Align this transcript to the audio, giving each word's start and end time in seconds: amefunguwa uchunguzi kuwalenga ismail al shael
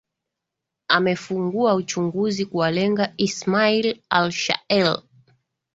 amefunguwa 0.87 1.75
uchunguzi 1.75 2.45
kuwalenga 2.45 3.13
ismail 3.17 4.01
al 4.09 4.31
shael 4.31 4.97